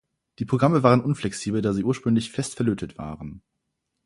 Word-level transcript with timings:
Die 0.39 0.45
Programme 0.45 0.81
waren 0.81 1.03
unflexibel, 1.03 1.61
da 1.61 1.73
sie 1.73 1.83
ursprünglich 1.83 2.31
fest 2.31 2.55
verlötet 2.55 2.97
waren. 2.97 3.43